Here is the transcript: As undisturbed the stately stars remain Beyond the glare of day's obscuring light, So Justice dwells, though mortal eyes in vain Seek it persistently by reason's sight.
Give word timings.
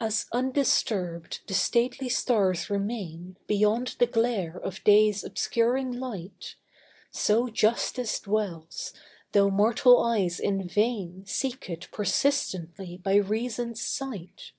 As 0.00 0.26
undisturbed 0.32 1.42
the 1.46 1.54
stately 1.54 2.08
stars 2.08 2.68
remain 2.68 3.36
Beyond 3.46 3.94
the 4.00 4.08
glare 4.08 4.56
of 4.58 4.82
day's 4.82 5.22
obscuring 5.22 5.92
light, 6.00 6.56
So 7.12 7.46
Justice 7.48 8.18
dwells, 8.18 8.92
though 9.30 9.50
mortal 9.52 10.02
eyes 10.02 10.40
in 10.40 10.66
vain 10.66 11.24
Seek 11.26 11.70
it 11.70 11.86
persistently 11.92 12.96
by 12.96 13.14
reason's 13.14 13.80
sight. 13.80 14.50